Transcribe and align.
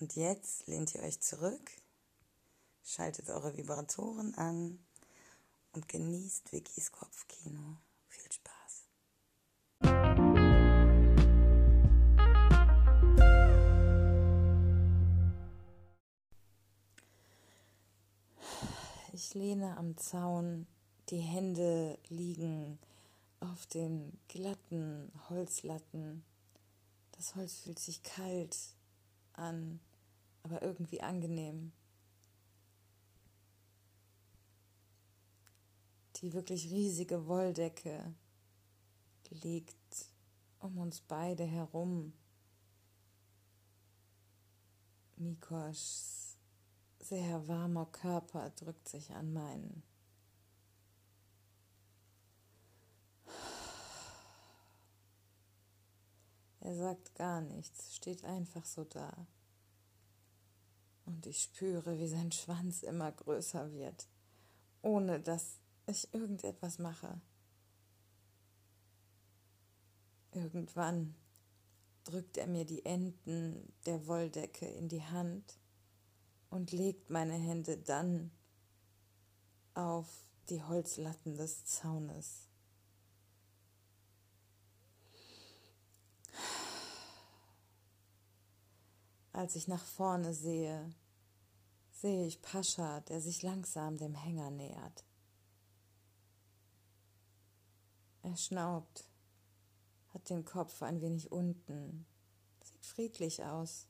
Und 0.00 0.16
jetzt 0.16 0.66
lehnt 0.66 0.94
ihr 0.94 1.02
euch 1.02 1.20
zurück, 1.20 1.70
schaltet 2.82 3.28
eure 3.28 3.54
Vibratoren 3.58 4.34
an 4.34 4.78
und 5.72 5.88
genießt 5.88 6.52
Vickys 6.52 6.90
Kopfkino. 6.90 7.76
Viel 8.08 8.32
Spaß. 8.32 8.86
Ich 19.12 19.34
lehne 19.34 19.76
am 19.76 19.98
Zaun, 19.98 20.66
die 21.10 21.20
Hände 21.20 21.98
liegen 22.08 22.78
auf 23.40 23.66
den 23.66 24.18
glatten 24.28 25.12
Holzlatten. 25.28 26.24
Das 27.12 27.34
Holz 27.34 27.58
fühlt 27.58 27.78
sich 27.78 28.02
kalt 28.02 28.56
an 29.34 29.78
aber 30.42 30.62
irgendwie 30.62 31.00
angenehm. 31.00 31.72
Die 36.16 36.32
wirklich 36.32 36.70
riesige 36.70 37.26
Wolldecke 37.26 38.14
liegt 39.30 39.76
um 40.58 40.78
uns 40.78 41.00
beide 41.00 41.44
herum. 41.44 42.12
Mikoschs 45.16 46.36
sehr 46.98 47.48
warmer 47.48 47.86
Körper 47.86 48.50
drückt 48.50 48.88
sich 48.88 49.10
an 49.12 49.32
meinen. 49.32 49.82
Er 56.60 56.76
sagt 56.76 57.14
gar 57.14 57.40
nichts, 57.40 57.96
steht 57.96 58.24
einfach 58.24 58.64
so 58.64 58.84
da 58.84 59.26
und 61.10 61.26
ich 61.26 61.42
spüre, 61.42 61.98
wie 61.98 62.06
sein 62.06 62.30
Schwanz 62.30 62.82
immer 62.82 63.10
größer 63.10 63.72
wird, 63.72 64.08
ohne 64.80 65.20
dass 65.20 65.58
ich 65.86 66.12
irgendetwas 66.14 66.78
mache. 66.78 67.20
Irgendwann 70.32 71.16
drückt 72.04 72.36
er 72.36 72.46
mir 72.46 72.64
die 72.64 72.84
Enden 72.84 73.72
der 73.86 74.06
Wolldecke 74.06 74.66
in 74.66 74.88
die 74.88 75.02
Hand 75.02 75.58
und 76.48 76.70
legt 76.70 77.10
meine 77.10 77.34
Hände 77.34 77.76
dann 77.76 78.30
auf 79.74 80.08
die 80.48 80.62
Holzlatten 80.62 81.36
des 81.36 81.64
Zaunes. 81.64 82.46
Als 89.32 89.56
ich 89.56 89.68
nach 89.68 89.84
vorne 89.84 90.34
sehe, 90.34 90.92
sehe 92.00 92.26
ich 92.26 92.40
Pascha, 92.40 93.00
der 93.00 93.20
sich 93.20 93.42
langsam 93.42 93.98
dem 93.98 94.14
Hänger 94.14 94.50
nähert. 94.50 95.04
Er 98.22 98.36
schnaubt, 98.36 99.04
hat 100.14 100.30
den 100.30 100.46
Kopf 100.46 100.82
ein 100.82 101.02
wenig 101.02 101.30
unten, 101.30 102.06
sieht 102.62 102.86
friedlich 102.86 103.44
aus. 103.44 103.86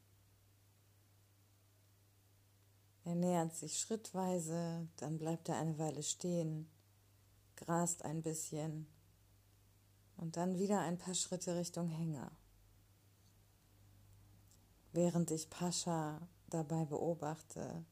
Er 3.05 3.15
nähert 3.15 3.55
sich 3.55 3.79
schrittweise, 3.79 4.89
dann 4.97 5.19
bleibt 5.19 5.49
er 5.49 5.57
eine 5.57 5.79
Weile 5.79 6.03
stehen, 6.03 6.69
grast 7.55 8.05
ein 8.05 8.23
bisschen 8.23 8.89
und 10.17 10.37
dann 10.37 10.59
wieder 10.59 10.81
ein 10.81 10.99
paar 10.99 11.15
Schritte 11.15 11.55
Richtung 11.55 11.89
Hänger. 11.89 12.33
Während 14.93 15.31
ich 15.31 15.49
Pascha 15.49 16.29
dabei 16.49 16.85
beobachte, 16.85 17.85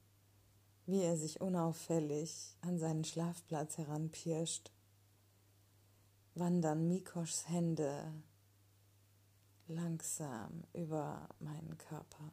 wie 0.88 1.03
er 1.03 1.19
sich 1.19 1.43
unauffällig 1.43 2.56
an 2.62 2.78
seinen 2.78 3.04
Schlafplatz 3.04 3.76
heranpirscht, 3.76 4.72
wandern 6.34 6.88
Mikoschs 6.88 7.47
Hände 7.47 8.10
langsam 9.66 10.65
über 10.72 11.28
meinen 11.41 11.77
Körper. 11.77 12.32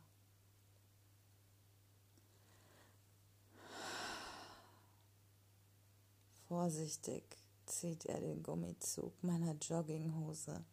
Vorsichtig 6.48 7.24
zieht 7.66 8.06
er 8.06 8.22
den 8.22 8.42
Gummizug 8.42 9.22
meiner 9.22 9.56
Jogginghose 9.56 10.64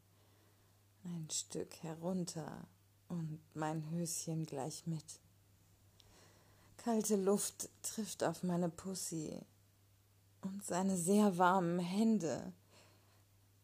ein 1.03 1.29
Stück 1.33 1.83
herunter 1.83 2.69
und 3.09 3.41
mein 3.55 3.91
Höschen 3.91 4.47
gleich 4.47 4.87
mit. 4.87 5.22
Kalte 6.85 7.15
Luft 7.15 7.71
trifft 7.83 8.25
auf 8.25 8.43
meine 8.43 8.69
Pussy 8.69 9.39
und 10.41 10.65
seine 10.65 10.97
sehr 10.97 11.39
warmen 11.39 11.79
Hände, 11.79 12.53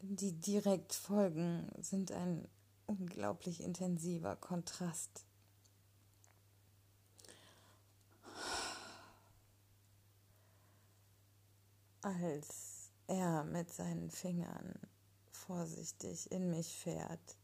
die 0.01 0.35
direkt 0.35 0.95
folgen, 0.95 1.69
sind 1.81 2.13
ein 2.13 2.47
unglaublich 2.87 3.61
intensiver 3.61 4.37
Kontrast. 4.37 5.25
Als 12.03 12.93
er 13.09 13.43
mit 13.43 13.73
seinen 13.73 14.13
Fingern 14.13 14.79
vorsichtig 15.33 16.31
in 16.31 16.51
mich 16.51 16.69
fährt, 16.79 17.37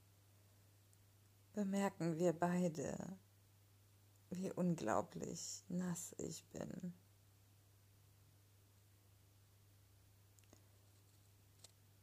bemerken 1.52 2.16
wir 2.20 2.32
beide, 2.32 3.18
wie 4.36 4.52
unglaublich 4.52 5.64
nass 5.68 6.14
ich 6.18 6.44
bin. 6.50 6.94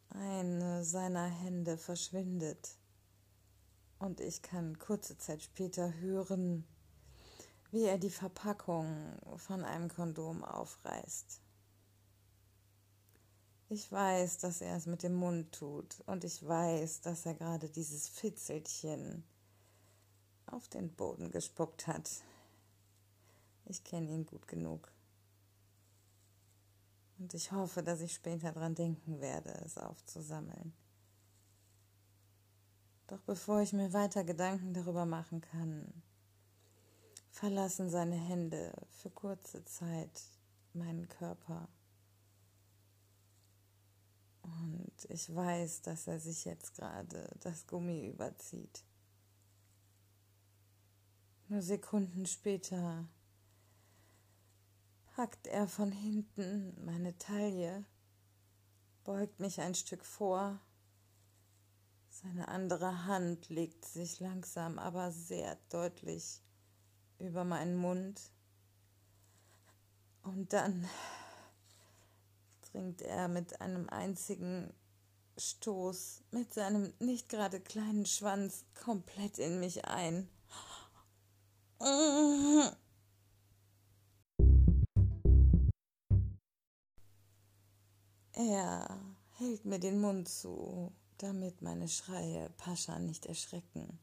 Eine 0.10 0.84
seiner 0.84 1.28
Hände 1.28 1.78
verschwindet 1.78 2.78
und 4.00 4.20
ich 4.20 4.42
kann 4.42 4.78
kurze 4.78 5.18
Zeit 5.18 5.42
später 5.42 5.94
hören, 6.00 6.66
wie 7.72 7.86
er 7.86 7.98
die 7.98 8.10
Verpackung 8.10 9.18
von 9.38 9.64
einem 9.64 9.90
Kondom 9.90 10.44
aufreißt. 10.44 11.42
Ich 13.70 13.90
weiß, 13.90 14.40
dass 14.40 14.60
er 14.60 14.76
es 14.76 14.86
mit 14.86 15.02
dem 15.02 15.14
Mund 15.14 15.54
tut 15.54 16.02
und 16.06 16.26
ich 16.26 16.46
weiß, 16.46 17.02
dass 17.02 17.26
er 17.26 17.36
gerade 17.36 17.70
dieses 17.70 18.10
Fitzelchen 18.10 19.24
auf 20.52 20.68
den 20.68 20.94
Boden 20.94 21.32
gespuckt 21.32 21.88
hat. 21.88 22.10
Ich 23.66 23.84
kenne 23.84 24.12
ihn 24.12 24.26
gut 24.26 24.48
genug. 24.48 24.92
Und 27.18 27.34
ich 27.34 27.52
hoffe, 27.52 27.84
dass 27.84 28.02
ich 28.02 28.14
später 28.14 28.52
daran 28.52 28.76
denken 28.76 29.22
werde, 29.22 29.52
es 29.64 29.78
aufzusammeln. 29.78 30.74
Doch 33.08 33.22
bevor 33.22 33.62
ich 33.62 33.74
mir 33.74 33.94
weiter 33.94 34.24
Gedanken 34.24 34.74
darüber 34.74 35.06
machen 35.06 35.42
kann, 35.42 36.02
verlassen 37.30 37.90
seine 37.90 38.16
Hände 38.16 38.74
für 38.90 39.10
kurze 39.10 39.64
Zeit 39.66 40.24
meinen 40.74 41.08
Körper. 41.10 41.68
Und 44.42 45.06
ich 45.10 45.34
weiß, 45.34 45.82
dass 45.82 46.08
er 46.08 46.20
sich 46.20 46.46
jetzt 46.46 46.74
gerade 46.74 47.30
das 47.42 47.68
Gummi 47.68 48.08
überzieht. 48.08 48.84
Nur 51.52 51.62
Sekunden 51.62 52.26
später 52.28 53.06
packt 55.14 55.48
er 55.48 55.68
von 55.68 55.92
hinten 55.92 56.74
meine 56.86 57.18
Taille, 57.18 57.84
beugt 59.04 59.42
mich 59.42 59.60
ein 59.60 59.76
Stück 59.76 60.06
vor. 60.06 60.62
Seine 62.08 62.48
andere 62.48 63.04
Hand 63.04 63.50
legt 63.50 63.84
sich 63.84 64.22
langsam, 64.22 64.80
aber 64.80 65.12
sehr 65.12 65.58
deutlich 65.68 66.42
über 67.20 67.44
meinen 67.44 67.76
Mund. 67.76 68.22
Und 70.24 70.54
dann 70.54 70.88
dringt 72.72 73.02
er 73.02 73.28
mit 73.28 73.60
einem 73.60 73.90
einzigen 73.90 74.74
Stoß 75.38 76.24
mit 76.32 76.54
seinem 76.54 76.94
nicht 77.00 77.28
gerade 77.28 77.60
kleinen 77.60 78.06
Schwanz 78.06 78.64
komplett 78.74 79.38
in 79.38 79.60
mich 79.60 79.84
ein. 79.84 80.30
Er 88.34 89.00
hält 89.38 89.66
mir 89.66 89.80
den 89.80 90.00
Mund 90.00 90.30
zu, 90.30 90.92
damit 91.18 91.64
meine 91.64 91.88
Schreie 91.88 92.52
Pascha 92.58 93.00
nicht 93.00 93.26
erschrecken. 93.26 93.98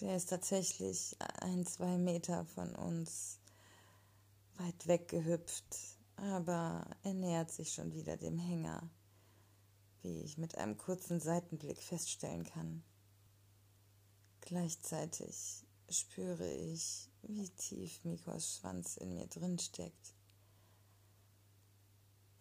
Der 0.00 0.16
ist 0.16 0.30
tatsächlich 0.30 1.18
ein, 1.40 1.66
zwei 1.66 1.98
Meter 1.98 2.46
von 2.46 2.74
uns 2.74 3.38
weit 4.56 4.86
weggehüpft, 4.86 5.98
aber 6.16 6.86
er 7.02 7.12
nähert 7.12 7.50
sich 7.50 7.74
schon 7.74 7.92
wieder 7.92 8.16
dem 8.16 8.38
Hänger, 8.38 8.88
wie 10.00 10.22
ich 10.22 10.38
mit 10.38 10.56
einem 10.56 10.78
kurzen 10.78 11.20
Seitenblick 11.20 11.82
feststellen 11.82 12.44
kann. 12.44 12.82
Gleichzeitig 14.42 15.64
spüre 15.88 16.52
ich, 16.52 17.08
wie 17.22 17.48
tief 17.48 18.04
Mikos 18.04 18.56
Schwanz 18.56 18.96
in 18.96 19.14
mir 19.14 19.26
drin 19.28 19.58
steckt. 19.58 20.14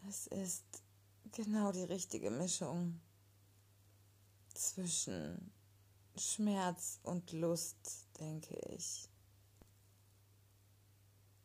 Es 0.10 0.28
ist 0.28 0.66
genau 1.32 1.72
die 1.72 1.84
richtige 1.84 2.32
Mischung 2.32 3.00
zwischen 4.54 5.52
Schmerz 6.18 7.00
und 7.04 7.32
Lust, 7.32 8.08
denke 8.20 8.56
ich. 8.76 9.08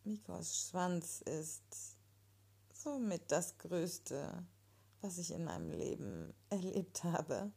Mikos 0.05 0.69
Schwanz 0.69 1.21
ist 1.21 1.97
somit 2.73 3.31
das 3.31 3.59
Größte, 3.59 4.47
was 5.03 5.19
ich 5.19 5.33
in 5.33 5.45
meinem 5.45 5.71
Leben 5.71 6.33
erlebt 6.49 7.05
habe. 7.05 7.53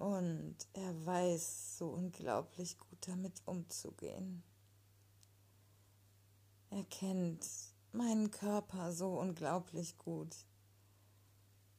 Und 0.00 0.56
er 0.72 1.04
weiß 1.04 1.76
so 1.76 1.90
unglaublich 1.90 2.78
gut 2.78 3.06
damit 3.06 3.42
umzugehen. 3.44 4.42
Er 6.70 6.84
kennt 6.84 7.46
meinen 7.92 8.30
Körper 8.30 8.94
so 8.94 9.20
unglaublich 9.20 9.98
gut. 9.98 10.34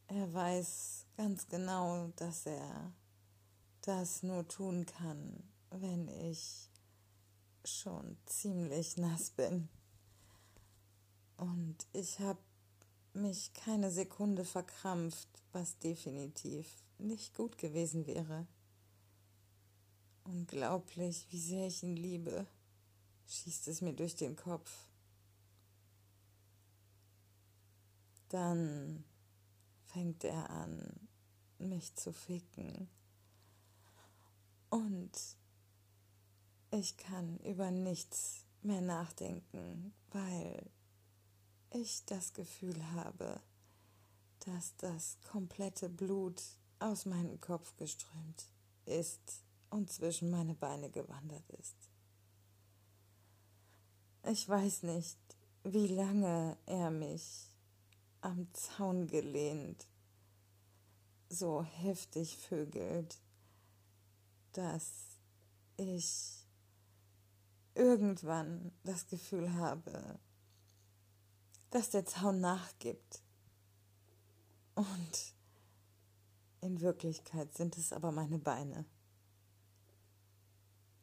Er 0.06 0.32
weiß 0.32 1.08
ganz 1.18 1.48
genau, 1.48 2.10
dass 2.18 2.46
er 2.46 2.94
das 3.82 4.22
nur 4.22 4.48
tun 4.48 4.86
kann, 4.86 5.42
wenn 5.72 6.08
ich 6.08 6.70
schon 7.66 8.18
ziemlich 8.28 8.98
nass 8.98 9.32
bin. 9.32 9.68
Und 11.38 11.88
ich 11.92 12.20
habe 12.20 12.44
mich 13.14 13.52
keine 13.56 13.90
Sekunde 13.90 14.46
verkrampft, 14.46 15.28
was 15.54 15.80
definitiv 15.80 16.68
nicht 17.02 17.36
gut 17.36 17.58
gewesen 17.58 18.06
wäre. 18.08 18.48
Unglaublich, 20.24 21.28
wie 21.32 21.40
sehr 21.40 21.68
ich 21.68 21.84
ihn 21.84 21.96
liebe, 21.96 22.46
schießt 23.28 23.68
es 23.68 23.82
mir 23.82 23.94
durch 23.94 24.16
den 24.16 24.36
Kopf. 24.36 24.72
Dann 28.30 29.04
fängt 29.86 30.24
er 30.24 30.50
an, 30.50 31.08
mich 31.58 31.96
zu 31.96 32.14
ficken. 32.14 32.90
Und 34.70 35.12
ich 36.72 36.96
kann 36.98 37.38
über 37.40 37.72
nichts 37.72 38.46
mehr 38.62 38.82
nachdenken, 38.82 39.94
weil 40.12 40.70
ich 41.72 42.06
das 42.06 42.34
Gefühl 42.34 42.92
habe, 42.92 43.42
dass 44.46 44.76
das 44.78 45.18
komplette 45.30 45.90
Blut 45.90 46.42
aus 46.82 47.06
meinem 47.06 47.40
Kopf 47.40 47.76
geströmt 47.78 48.48
ist 48.86 49.44
und 49.70 49.92
zwischen 49.92 50.30
meine 50.30 50.56
Beine 50.56 50.90
gewandert 50.90 51.50
ist. 51.52 51.76
Ich 54.30 54.48
weiß 54.48 54.84
nicht, 54.84 55.18
wie 55.64 55.88
lange 55.88 56.58
er 56.66 56.92
mich 56.92 57.52
am 58.22 58.52
Zaun 58.54 59.08
gelehnt 59.08 59.88
so 61.30 61.64
heftig 61.64 62.38
vögelt, 62.38 63.18
dass 64.54 64.92
ich 65.78 66.46
irgendwann 67.74 68.72
das 68.84 69.08
Gefühl 69.08 69.54
habe, 69.54 70.20
dass 71.70 71.90
der 71.90 72.06
Zaun 72.06 72.42
nachgibt. 72.42 73.22
Und 74.76 75.34
in 76.62 76.80
Wirklichkeit 76.82 77.54
sind 77.54 77.78
es 77.78 77.92
aber 77.92 78.12
meine 78.12 78.38
Beine. 78.38 78.86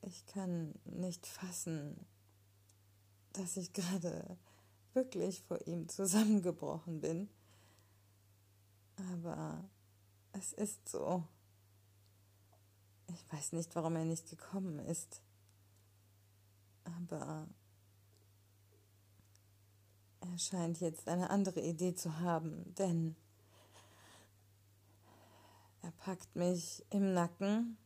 Ich 0.02 0.25
kann 0.26 0.75
nicht 0.84 1.26
fassen, 1.26 2.06
dass 3.32 3.56
ich 3.56 3.72
gerade 3.72 4.38
wirklich 4.94 5.43
vor 5.43 5.66
ihm 5.66 5.88
zusammengebrochen 5.88 7.00
bin. 7.00 7.28
Aber 9.12 9.69
es 10.32 10.52
ist 10.52 10.88
so. 10.88 11.25
Ich 13.08 13.32
weiß 13.32 13.52
nicht, 13.52 13.75
warum 13.75 13.96
er 13.96 14.04
nicht 14.04 14.28
gekommen 14.28 14.78
ist. 14.78 15.22
Aber 16.84 17.49
er 20.20 20.38
scheint 20.38 20.81
jetzt 20.81 21.08
eine 21.08 21.31
andere 21.31 21.61
Idee 21.61 21.94
zu 21.94 22.19
haben, 22.20 22.75
denn 22.75 23.16
er 25.82 25.92
packt 25.92 26.35
mich 26.37 26.85
im 26.90 27.14
Nacken 27.14 27.76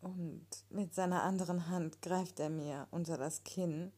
und 0.00 0.46
mit 0.70 0.94
seiner 0.94 1.22
anderen 1.22 1.68
Hand 1.68 2.00
greift 2.02 2.40
er 2.40 2.50
mir 2.50 2.88
unter 2.90 3.18
das 3.18 3.44
Kinn 3.44 3.92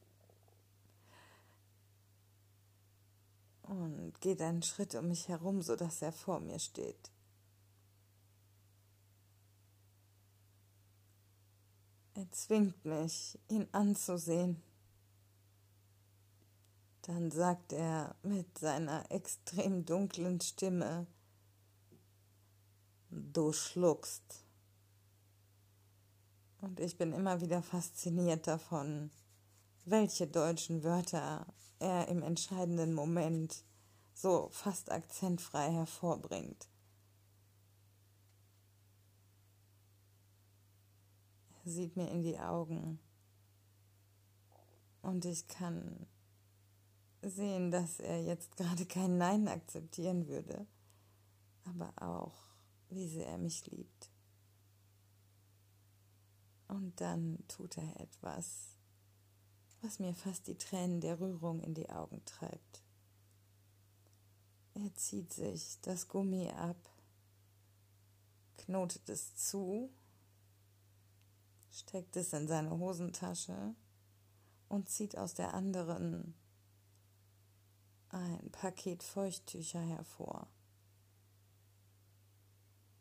und 3.62 4.20
geht 4.20 4.42
einen 4.42 4.62
Schritt 4.62 4.94
um 4.94 5.08
mich 5.08 5.28
herum, 5.28 5.62
sodass 5.62 6.02
er 6.02 6.12
vor 6.12 6.40
mir 6.40 6.58
steht. 6.58 7.10
Er 12.14 12.30
zwingt 12.30 12.84
mich, 12.84 13.38
ihn 13.48 13.66
anzusehen. 13.72 14.62
Dann 17.02 17.30
sagt 17.30 17.72
er 17.72 18.14
mit 18.22 18.58
seiner 18.58 19.10
extrem 19.10 19.84
dunklen 19.84 20.40
Stimme, 20.40 21.06
du 23.12 23.52
schluckst. 23.52 24.44
Und 26.60 26.80
ich 26.80 26.96
bin 26.96 27.12
immer 27.12 27.40
wieder 27.40 27.62
fasziniert 27.62 28.46
davon, 28.46 29.10
welche 29.84 30.26
deutschen 30.26 30.82
Wörter 30.82 31.46
er 31.78 32.08
im 32.08 32.22
entscheidenden 32.22 32.94
Moment 32.94 33.64
so 34.14 34.48
fast 34.50 34.90
akzentfrei 34.90 35.70
hervorbringt. 35.72 36.68
Er 41.64 41.70
sieht 41.70 41.96
mir 41.96 42.10
in 42.10 42.22
die 42.22 42.38
Augen 42.38 42.98
und 45.02 45.24
ich 45.24 45.46
kann 45.48 46.06
sehen, 47.22 47.70
dass 47.70 48.00
er 48.00 48.22
jetzt 48.22 48.56
gerade 48.56 48.84
kein 48.86 49.18
Nein 49.18 49.48
akzeptieren 49.48 50.26
würde, 50.28 50.66
aber 51.64 51.92
auch, 52.00 52.51
wie 52.94 53.08
sehr 53.08 53.26
er 53.26 53.38
mich 53.38 53.66
liebt. 53.66 54.10
Und 56.68 57.00
dann 57.00 57.44
tut 57.48 57.76
er 57.76 58.00
etwas, 58.00 58.76
was 59.82 59.98
mir 59.98 60.14
fast 60.14 60.46
die 60.46 60.56
Tränen 60.56 61.00
der 61.00 61.20
Rührung 61.20 61.60
in 61.60 61.74
die 61.74 61.90
Augen 61.90 62.24
treibt. 62.24 62.82
Er 64.74 64.94
zieht 64.94 65.32
sich 65.32 65.78
das 65.82 66.08
Gummi 66.08 66.48
ab, 66.50 66.88
knotet 68.56 69.08
es 69.08 69.36
zu, 69.36 69.90
steckt 71.70 72.16
es 72.16 72.32
in 72.32 72.48
seine 72.48 72.70
Hosentasche 72.70 73.74
und 74.68 74.88
zieht 74.88 75.18
aus 75.18 75.34
der 75.34 75.52
anderen 75.52 76.34
ein 78.08 78.50
Paket 78.50 79.02
Feuchttücher 79.02 79.80
hervor, 79.80 80.48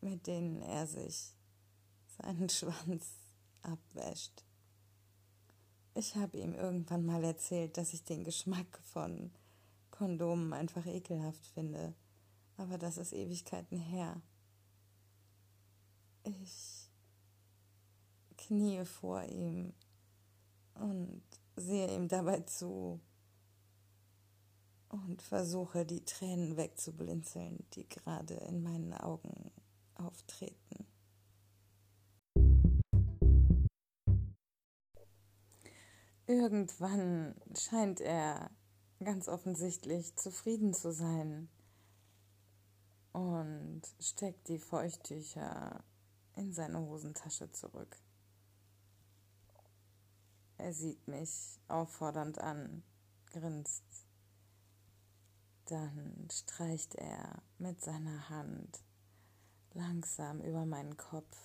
mit 0.02 0.28
denen 0.28 0.62
er 0.62 0.88
sich 0.88 1.34
seinen 2.18 2.50
Schwanz 2.50 3.08
abwäscht. 3.62 4.44
Ich 5.94 6.16
habe 6.16 6.38
ihm 6.38 6.54
irgendwann 6.54 7.06
mal 7.06 7.24
erzählt, 7.24 7.78
dass 7.78 7.94
ich 7.94 8.04
den 8.04 8.24
Geschmack 8.24 8.80
von 8.92 9.32
Kondomen 9.92 10.54
einfach 10.54 10.86
ekelhaft 10.86 11.46
finde, 11.48 11.94
aber 12.58 12.78
das 12.78 12.98
ist 12.98 13.14
Ewigkeiten 13.14 13.78
her. 13.78 14.22
Ich 16.24 16.90
kniee 18.38 18.86
vor 18.86 19.24
ihm 19.24 19.74
und 20.76 21.24
sehe 21.56 21.94
ihm 21.94 22.08
dabei 22.08 22.40
zu 22.42 23.00
und 24.90 25.22
versuche 25.22 25.86
die 25.86 26.04
Tränen 26.04 26.58
wegzublinzeln, 26.58 27.66
die 27.74 27.88
gerade 27.88 28.36
in 28.36 28.64
meinen 28.64 28.94
Augen 28.94 29.52
auftreten. 30.06 30.88
Irgendwann 36.28 37.36
scheint 37.56 38.00
er 38.00 38.52
ganz 39.04 39.28
offensichtlich 39.28 40.16
zufrieden 40.16 40.74
zu 40.74 40.94
sein 40.94 41.50
und 43.12 43.82
steckt 44.00 44.48
die 44.48 44.60
Feuchttücher 44.60 45.84
in 46.36 46.54
seine 46.54 46.80
Hosentasche 46.80 47.52
zurück. 47.52 47.98
Er 50.58 50.74
sieht 50.74 51.08
mich 51.08 51.60
auffordernd 51.68 52.40
an, 52.40 52.84
grinst. 53.26 53.84
Dann 55.66 56.28
streicht 56.32 56.96
er 56.96 57.42
mit 57.58 57.82
seiner 57.82 58.30
Hand 58.30 58.84
langsam 59.74 60.42
über 60.42 60.66
meinen 60.66 60.98
Kopf, 60.98 61.38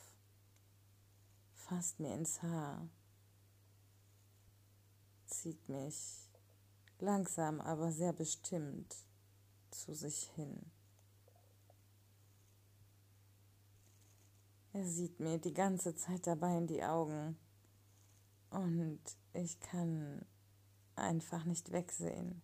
fasst 1.55 2.01
mir 2.01 2.15
ins 2.15 2.43
Haar, 2.43 2.89
zieht 5.27 5.69
mich 5.69 6.31
langsam 6.99 7.61
aber 7.61 7.93
sehr 7.93 8.13
bestimmt 8.13 8.97
zu 9.71 9.95
sich 9.95 10.31
hin. 10.35 10.71
Er 14.73 14.85
sieht 14.85 15.21
mir 15.21 15.39
die 15.39 15.55
ganze 15.55 15.95
Zeit 15.95 16.27
dabei 16.27 16.59
in 16.59 16.67
die 16.67 16.85
Augen 16.85 17.37
und 18.51 19.01
ich 19.33 19.59
kann 19.61 20.25
einfach 20.95 21.45
nicht 21.45 21.73
wegsehen. 21.73 22.43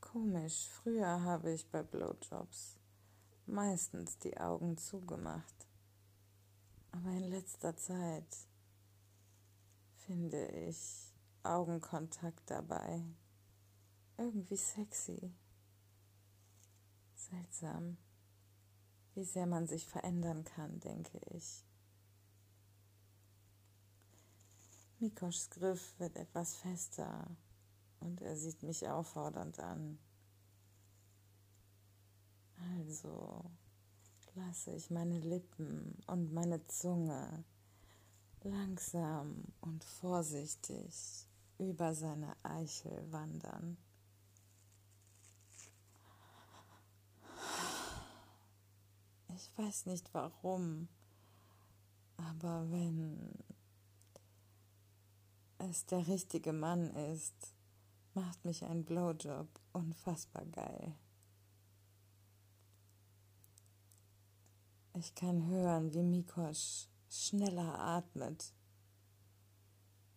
Komisch, 0.00 0.68
früher 0.68 1.22
habe 1.22 1.52
ich 1.52 1.70
bei 1.70 1.82
Blowjobs 1.82 2.78
meistens 3.46 4.18
die 4.18 4.36
Augen 4.38 4.76
zugemacht. 4.76 5.68
Aber 6.92 7.10
in 7.10 7.30
letzter 7.30 7.76
Zeit 7.76 8.36
finde 10.06 10.46
ich 10.48 11.12
Augenkontakt 11.42 12.50
dabei 12.50 13.02
irgendwie 14.16 14.56
sexy. 14.56 15.34
Seltsam, 17.14 17.96
wie 19.14 19.24
sehr 19.24 19.46
man 19.46 19.66
sich 19.66 19.86
verändern 19.86 20.44
kann, 20.44 20.80
denke 20.80 21.18
ich. 21.30 21.64
Mikoschs 25.00 25.50
Griff 25.50 25.98
wird 25.98 26.16
etwas 26.16 26.54
fester 26.56 27.26
und 28.00 28.20
er 28.20 28.36
sieht 28.36 28.62
mich 28.62 28.88
auffordernd 28.88 29.58
an. 29.58 29.98
Also 32.58 33.44
lasse 34.34 34.72
ich 34.72 34.90
meine 34.90 35.18
Lippen 35.20 35.98
und 36.06 36.32
meine 36.32 36.66
Zunge 36.66 37.44
langsam 38.42 39.44
und 39.60 39.84
vorsichtig 39.84 41.26
über 41.58 41.94
seine 41.94 42.36
Eichel 42.42 43.10
wandern. 43.10 43.76
Ich 49.28 49.50
weiß 49.56 49.86
nicht 49.86 50.12
warum, 50.14 50.88
aber 52.16 52.70
wenn 52.70 53.30
es 55.58 55.86
der 55.86 56.06
richtige 56.06 56.52
Mann 56.52 56.90
ist, 57.12 57.54
macht 58.14 58.44
mich 58.44 58.64
ein 58.64 58.84
Blowjob 58.84 59.48
unfassbar 59.72 60.44
geil. 60.46 60.94
Ich 64.96 65.12
kann 65.16 65.48
hören, 65.48 65.92
wie 65.92 66.04
Mikosch 66.04 66.86
schneller 67.10 67.80
atmet, 67.80 68.54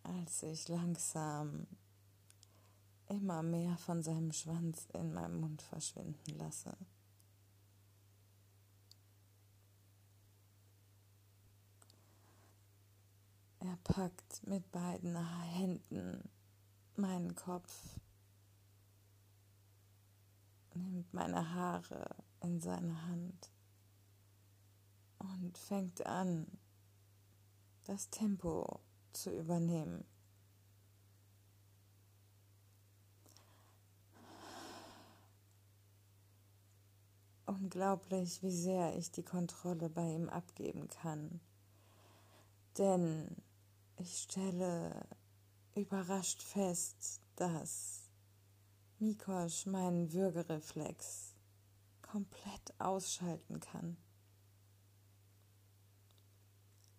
als 0.03 0.43
ich 0.43 0.67
langsam 0.67 1.65
immer 3.07 3.41
mehr 3.41 3.75
von 3.77 4.03
seinem 4.03 4.31
Schwanz 4.31 4.86
in 4.93 5.13
meinem 5.13 5.39
Mund 5.39 5.63
verschwinden 5.63 6.38
lasse. 6.38 6.77
Er 13.57 13.77
packt 13.84 14.46
mit 14.46 14.72
beiden 14.72 15.17
Händen 15.55 16.29
meinen 16.96 17.34
Kopf, 17.34 17.98
nimmt 20.75 21.12
meine 21.15 21.51
Haare 21.55 22.15
in 22.41 22.62
seine 22.62 23.07
Hand 23.07 23.50
und 25.19 25.57
fängt 25.57 26.05
an, 26.05 26.47
das 27.86 28.09
Tempo 28.09 28.79
zu 29.13 29.31
übernehmen. 29.31 30.05
Unglaublich, 37.45 38.43
wie 38.43 38.51
sehr 38.51 38.95
ich 38.97 39.12
die 39.12 39.24
Kontrolle 39.24 39.89
bei 39.89 40.03
ihm 40.03 40.27
abgeben 40.27 40.89
kann. 40.89 41.39
Denn 42.77 43.36
ich 43.95 44.17
stelle 44.24 45.07
überrascht 45.75 46.43
fest, 46.43 47.21
dass 47.38 48.01
Mikosch 49.00 49.65
meinen 49.65 50.12
Würgereflex 50.12 51.36
komplett 52.01 52.79
ausschalten 52.79 53.59
kann. 53.59 53.97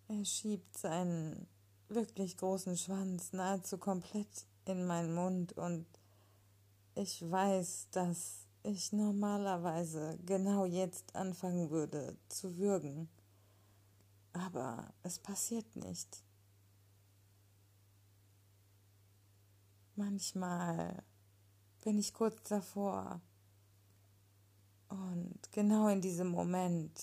Er 0.09 0.25
schiebt 0.25 0.75
seinen 0.75 1.47
wirklich 1.87 2.35
großen 2.35 2.75
Schwanz 2.75 3.31
nahezu 3.31 3.77
komplett 3.77 4.47
in 4.65 4.87
meinen 4.87 5.13
Mund 5.13 5.53
und 5.53 5.85
ich 6.95 7.21
weiß, 7.29 7.89
dass 7.91 8.47
ich 8.63 8.91
normalerweise 8.91 10.17
genau 10.25 10.65
jetzt 10.65 11.15
anfangen 11.15 11.69
würde 11.69 12.17
zu 12.27 12.57
würgen. 12.57 13.07
Aber 14.33 14.91
es 15.03 15.19
passiert 15.19 15.75
nicht. 15.75 16.23
Manchmal 19.95 21.03
bin 21.83 21.99
ich 21.99 22.15
kurz 22.15 22.41
davor 22.49 23.21
und 24.87 25.39
genau 25.51 25.87
in 25.87 26.01
diesem 26.01 26.29
Moment 26.29 26.99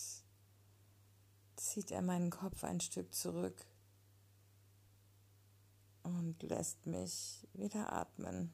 zieht 1.56 1.90
er 1.90 2.02
meinen 2.02 2.30
Kopf 2.30 2.64
ein 2.64 2.80
Stück 2.80 3.14
zurück 3.14 3.66
und 6.02 6.42
lässt 6.42 6.86
mich 6.86 7.46
wieder 7.52 7.92
atmen. 7.92 8.52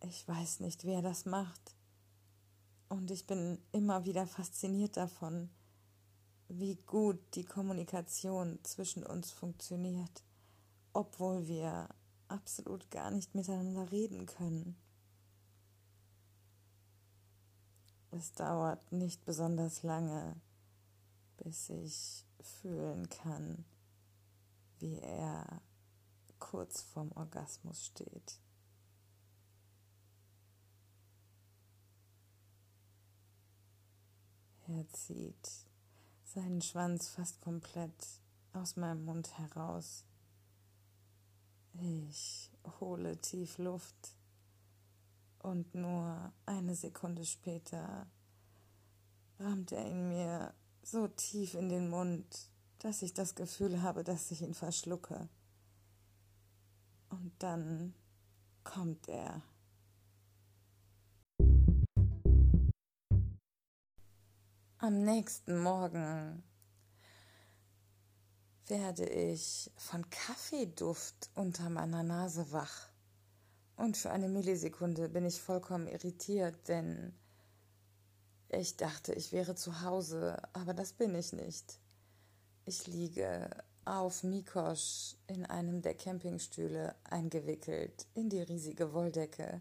Ich 0.00 0.26
weiß 0.28 0.60
nicht, 0.60 0.84
wer 0.84 1.02
das 1.02 1.24
macht. 1.24 1.74
Und 2.88 3.10
ich 3.10 3.26
bin 3.26 3.58
immer 3.72 4.04
wieder 4.04 4.26
fasziniert 4.26 4.96
davon, 4.96 5.50
wie 6.48 6.76
gut 6.86 7.18
die 7.34 7.44
Kommunikation 7.44 8.58
zwischen 8.62 9.04
uns 9.04 9.32
funktioniert, 9.32 10.22
obwohl 10.92 11.48
wir 11.48 11.88
absolut 12.28 12.90
gar 12.90 13.10
nicht 13.10 13.34
miteinander 13.34 13.90
reden 13.90 14.26
können. 14.26 14.76
Es 18.10 18.32
dauert 18.32 18.92
nicht 18.92 19.24
besonders 19.24 19.82
lange, 19.82 20.36
bis 21.36 21.70
ich 21.70 22.24
fühlen 22.40 23.08
kann, 23.08 23.64
wie 24.78 24.98
er 24.98 25.62
kurz 26.38 26.82
vorm 26.82 27.12
Orgasmus 27.12 27.86
steht. 27.86 28.40
Er 34.66 34.88
zieht 34.88 35.50
seinen 36.24 36.62
Schwanz 36.62 37.08
fast 37.08 37.40
komplett 37.42 38.20
aus 38.52 38.76
meinem 38.76 39.04
Mund 39.04 39.36
heraus. 39.38 40.04
Ich 41.74 42.50
hole 42.80 43.20
tief 43.20 43.58
Luft 43.58 44.16
und 45.40 45.74
nur 45.74 46.32
eine 46.46 46.74
Sekunde 46.74 47.24
später 47.24 48.06
rammt 49.38 49.72
er 49.72 49.86
ihn 49.86 50.08
mir 50.08 50.54
so 50.86 51.08
tief 51.08 51.54
in 51.54 51.68
den 51.68 51.88
Mund, 51.88 52.26
dass 52.78 53.02
ich 53.02 53.14
das 53.14 53.34
Gefühl 53.34 53.82
habe, 53.82 54.04
dass 54.04 54.30
ich 54.30 54.42
ihn 54.42 54.54
verschlucke. 54.54 55.28
Und 57.08 57.32
dann 57.38 57.94
kommt 58.62 59.08
er. 59.08 59.42
Am 64.78 65.02
nächsten 65.02 65.62
Morgen 65.62 66.42
werde 68.66 69.08
ich 69.08 69.70
von 69.76 70.08
Kaffeeduft 70.10 71.30
unter 71.34 71.70
meiner 71.70 72.02
Nase 72.02 72.52
wach. 72.52 72.88
Und 73.76 73.96
für 73.96 74.10
eine 74.10 74.28
Millisekunde 74.28 75.08
bin 75.08 75.24
ich 75.24 75.40
vollkommen 75.40 75.86
irritiert, 75.86 76.68
denn 76.68 77.14
ich 78.48 78.76
dachte, 78.76 79.12
ich 79.12 79.32
wäre 79.32 79.54
zu 79.54 79.82
Hause, 79.82 80.36
aber 80.52 80.74
das 80.74 80.92
bin 80.92 81.14
ich 81.14 81.32
nicht. 81.32 81.78
Ich 82.64 82.86
liege 82.86 83.50
auf 83.84 84.22
Mikosch 84.22 85.16
in 85.26 85.44
einem 85.44 85.82
der 85.82 85.94
Campingstühle 85.94 86.94
eingewickelt 87.04 88.06
in 88.14 88.30
die 88.30 88.40
riesige 88.40 88.92
Wolldecke. 88.92 89.60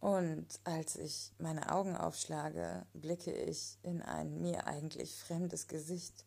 Und 0.00 0.46
als 0.64 0.96
ich 0.96 1.32
meine 1.38 1.72
Augen 1.72 1.96
aufschlage, 1.96 2.86
blicke 2.92 3.32
ich 3.32 3.78
in 3.82 4.02
ein 4.02 4.40
mir 4.40 4.66
eigentlich 4.66 5.14
fremdes 5.16 5.68
Gesicht. 5.68 6.24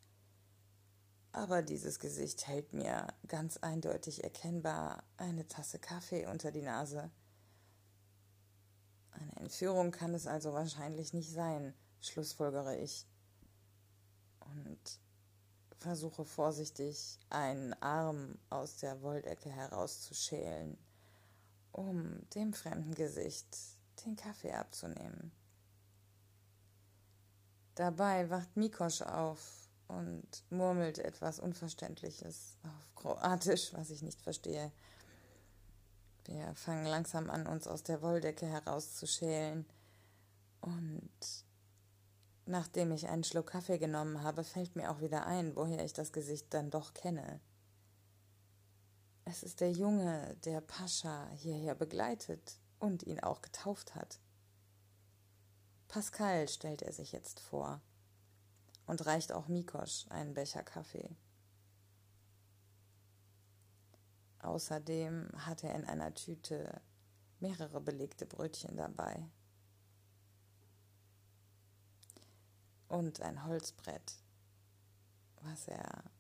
Aber 1.32 1.62
dieses 1.62 2.00
Gesicht 2.00 2.48
hält 2.48 2.74
mir 2.74 3.08
ganz 3.28 3.58
eindeutig 3.58 4.24
erkennbar 4.24 5.04
eine 5.18 5.48
Tasse 5.48 5.80
Kaffee 5.80 6.26
unter 6.26 6.52
die 6.52 6.64
Nase. 6.64 7.12
Eine 9.20 9.44
Entführung 9.44 9.92
kann 9.92 10.14
es 10.14 10.28
also 10.28 10.54
wahrscheinlich 10.54 11.14
nicht 11.14 11.32
sein, 11.32 11.74
schlussfolgere 12.02 12.78
ich. 12.78 13.06
Und 14.40 15.00
versuche 15.78 16.26
vorsichtig 16.26 17.20
einen 17.30 17.74
Arm 17.82 18.38
aus 18.50 18.78
der 18.78 19.02
Wolldecke 19.02 19.50
herauszuschälen 19.50 20.78
um 21.72 22.28
dem 22.36 22.54
fremden 22.54 22.94
Gesicht 22.96 23.58
den 24.06 24.16
Kaffee 24.16 24.54
abzunehmen. 24.54 25.32
Dabei 27.76 28.30
wacht 28.30 28.58
Mikosch 28.58 29.02
auf 29.02 29.70
und 29.88 30.28
murmelt 30.50 31.00
etwas 31.00 31.40
Unverständliches 31.40 32.58
auf 32.64 32.96
Kroatisch, 32.96 33.74
was 33.74 33.90
ich 33.90 34.02
nicht 34.02 34.22
verstehe. 34.22 34.72
Wir 36.30 36.54
fangen 36.54 36.86
langsam 36.86 37.32
an, 37.32 37.48
uns 37.48 37.68
aus 37.68 37.82
der 37.82 38.04
Wolldecke 38.04 38.46
herauszuschälen. 38.46 39.66
Und 40.62 41.10
nachdem 42.46 42.92
ich 42.92 43.08
einen 43.08 43.24
Schluck 43.24 43.48
Kaffee 43.48 43.80
genommen 43.80 44.22
habe, 44.22 44.44
fällt 44.44 44.76
mir 44.76 44.92
auch 44.92 45.02
wieder 45.02 45.26
ein, 45.26 45.56
woher 45.56 45.84
ich 45.84 45.94
das 45.94 46.12
Gesicht 46.12 46.54
dann 46.54 46.70
doch 46.70 46.94
kenne. 46.94 47.40
Es 49.26 49.42
ist 49.42 49.60
der 49.60 49.72
Junge, 49.72 50.38
der 50.46 50.62
Pascha 50.62 51.28
hierher 51.30 51.74
begleitet 51.74 52.60
und 52.78 53.02
ihn 53.02 53.20
auch 53.22 53.42
getauft 53.42 53.96
hat. 53.96 54.20
Pascal 55.88 56.48
stellt 56.48 56.84
er 56.84 56.94
sich 56.94 57.12
jetzt 57.12 57.40
vor 57.40 57.82
und 58.86 59.04
reicht 59.08 59.32
auch 59.32 59.48
Mikosch 59.48 60.06
einen 60.10 60.36
Becher 60.36 60.62
Kaffee. 60.62 61.10
Außerdem 64.40 65.30
hat 65.46 65.64
er 65.64 65.76
in 65.76 65.86
einer 65.86 66.14
Tüte 66.14 66.82
mehrere 67.40 67.82
belegte 67.82 68.26
Brötchen 68.26 68.78
dabei. 68.78 69.30
Und 72.88 73.22
ein 73.22 73.46
Holzbrett, 73.46 74.16
was 75.42 75.68
er 75.68 76.12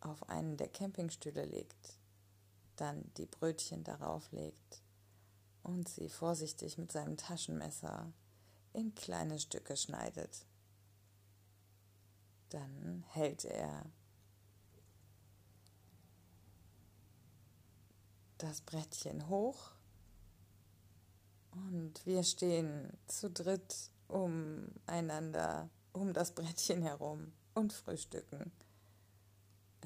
auf 0.00 0.28
einen 0.28 0.56
der 0.56 0.68
Campingstühle 0.68 1.44
legt, 1.44 1.98
dann 2.76 3.12
die 3.14 3.26
Brötchen 3.26 3.84
darauf 3.84 4.30
legt 4.32 4.82
und 5.62 5.88
sie 5.88 6.08
vorsichtig 6.08 6.76
mit 6.78 6.92
seinem 6.92 7.16
Taschenmesser 7.16 8.12
in 8.72 8.94
kleine 8.94 9.38
Stücke 9.38 9.76
schneidet. 9.76 10.46
Dann 12.50 13.04
hält 13.08 13.44
er 13.44 13.86
das 18.38 18.60
Brettchen 18.60 19.28
hoch 19.28 19.70
und 21.52 22.04
wir 22.04 22.22
stehen 22.22 22.96
zu 23.06 23.30
dritt 23.30 23.90
umeinander 24.08 25.70
um 25.92 26.12
das 26.12 26.32
Brettchen 26.32 26.82
herum 26.82 27.32
und 27.54 27.72
frühstücken. 27.72 28.52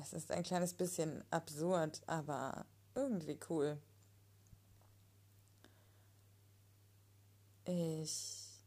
Es 0.00 0.12
ist 0.12 0.30
ein 0.30 0.42
kleines 0.42 0.74
bisschen 0.74 1.24
absurd, 1.30 2.00
aber 2.06 2.64
irgendwie 2.94 3.38
cool. 3.50 3.80
Ich 7.64 8.62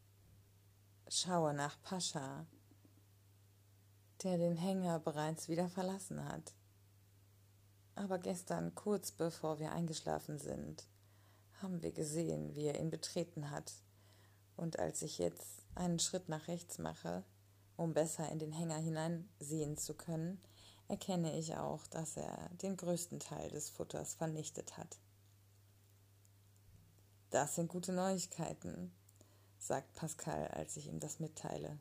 schaue 1.08 1.54
nach 1.54 1.80
Pascha, 1.82 2.46
der 4.22 4.38
den 4.38 4.56
Hänger 4.56 5.00
bereits 5.00 5.48
wieder 5.48 5.68
verlassen 5.68 6.24
hat. 6.24 6.54
Aber 7.94 8.18
gestern, 8.18 8.74
kurz 8.74 9.12
bevor 9.12 9.58
wir 9.58 9.72
eingeschlafen 9.72 10.38
sind, 10.38 10.86
haben 11.60 11.82
wir 11.82 11.92
gesehen, 11.92 12.54
wie 12.54 12.66
er 12.66 12.80
ihn 12.80 12.90
betreten 12.90 13.50
hat. 13.50 13.72
Und 14.56 14.78
als 14.78 15.02
ich 15.02 15.18
jetzt 15.18 15.64
einen 15.74 15.98
Schritt 15.98 16.28
nach 16.28 16.48
rechts 16.48 16.78
mache, 16.78 17.24
um 17.76 17.94
besser 17.94 18.28
in 18.30 18.38
den 18.38 18.52
Hänger 18.52 18.76
hineinsehen 18.76 19.76
zu 19.76 19.94
können, 19.94 20.40
erkenne 20.88 21.38
ich 21.38 21.56
auch, 21.56 21.86
dass 21.86 22.16
er 22.16 22.50
den 22.62 22.76
größten 22.76 23.20
Teil 23.20 23.50
des 23.50 23.70
Futters 23.70 24.14
vernichtet 24.14 24.76
hat. 24.76 24.98
Das 27.30 27.54
sind 27.54 27.68
gute 27.68 27.92
Neuigkeiten, 27.92 28.92
sagt 29.58 29.94
Pascal, 29.94 30.48
als 30.48 30.76
ich 30.76 30.88
ihm 30.88 31.00
das 31.00 31.18
mitteile. 31.18 31.78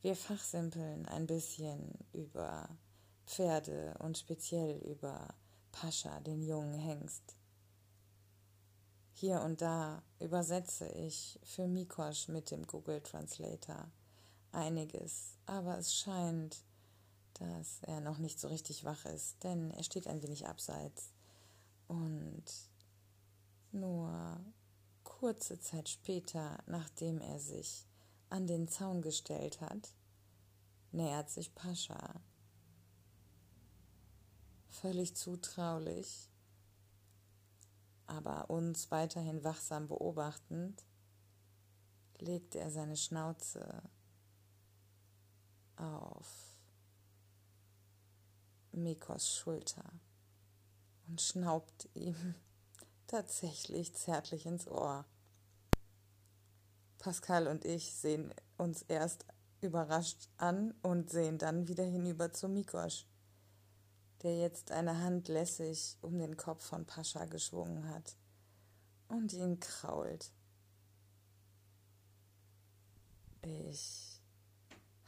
Wir 0.00 0.14
fachsimpeln 0.14 1.06
ein 1.06 1.26
bisschen 1.26 1.92
über 2.12 2.68
Pferde 3.28 3.94
und 3.98 4.16
speziell 4.16 4.78
über 4.78 5.34
Pascha, 5.70 6.18
den 6.20 6.42
jungen 6.42 6.78
Hengst. 6.78 7.36
Hier 9.12 9.42
und 9.42 9.60
da 9.60 10.02
übersetze 10.18 10.88
ich 10.88 11.38
für 11.42 11.66
Mikosch 11.66 12.28
mit 12.28 12.50
dem 12.50 12.66
Google 12.66 13.02
Translator 13.02 13.90
einiges, 14.52 15.36
aber 15.44 15.76
es 15.76 15.94
scheint, 15.94 16.64
dass 17.34 17.82
er 17.82 18.00
noch 18.00 18.18
nicht 18.18 18.40
so 18.40 18.48
richtig 18.48 18.84
wach 18.84 19.04
ist, 19.04 19.44
denn 19.44 19.70
er 19.72 19.82
steht 19.82 20.06
ein 20.06 20.22
wenig 20.22 20.46
abseits. 20.46 21.12
Und 21.86 22.44
nur 23.72 24.40
kurze 25.04 25.60
Zeit 25.60 25.88
später, 25.88 26.62
nachdem 26.66 27.20
er 27.20 27.38
sich 27.38 27.86
an 28.30 28.46
den 28.46 28.68
Zaun 28.68 29.02
gestellt 29.02 29.60
hat, 29.60 29.94
nähert 30.92 31.28
sich 31.28 31.54
Pascha. 31.54 32.20
Völlig 34.80 35.16
zutraulich, 35.16 36.30
aber 38.06 38.48
uns 38.48 38.92
weiterhin 38.92 39.42
wachsam 39.42 39.88
beobachtend, 39.88 40.84
legt 42.18 42.54
er 42.54 42.70
seine 42.70 42.96
Schnauze 42.96 43.82
auf 45.74 46.56
Mikos 48.70 49.34
Schulter 49.34 49.90
und 51.08 51.20
schnaubt 51.20 51.88
ihm 51.94 52.36
tatsächlich 53.08 53.94
zärtlich 53.96 54.46
ins 54.46 54.68
Ohr. 54.68 55.04
Pascal 56.98 57.48
und 57.48 57.64
ich 57.64 57.92
sehen 57.94 58.32
uns 58.56 58.82
erst 58.82 59.24
überrascht 59.60 60.28
an 60.36 60.72
und 60.82 61.10
sehen 61.10 61.38
dann 61.38 61.66
wieder 61.66 61.84
hinüber 61.84 62.32
zu 62.32 62.48
Mikosch, 62.48 63.06
der 64.22 64.36
jetzt 64.36 64.72
eine 64.72 65.00
Hand 65.00 65.28
lässig 65.28 65.96
um 66.00 66.18
den 66.18 66.36
Kopf 66.36 66.64
von 66.64 66.86
Pascha 66.86 67.24
geschwungen 67.26 67.88
hat 67.88 68.16
und 69.08 69.32
ihn 69.32 69.60
krault. 69.60 70.32
Ich 73.42 74.20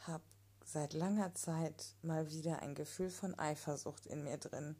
hab 0.07 0.23
seit 0.64 0.92
langer 0.92 1.35
Zeit 1.35 1.96
mal 2.03 2.31
wieder 2.31 2.61
ein 2.62 2.75
Gefühl 2.75 3.11
von 3.11 3.38
Eifersucht 3.38 4.07
in 4.07 4.23
mir 4.23 4.38
drin, 4.38 4.77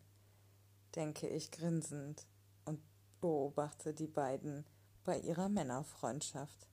denke 0.95 1.29
ich 1.29 1.51
grinsend 1.51 2.27
und 2.64 2.81
beobachte 3.21 3.93
die 3.93 4.07
beiden 4.07 4.64
bei 5.05 5.19
ihrer 5.19 5.49
Männerfreundschaft. 5.49 6.69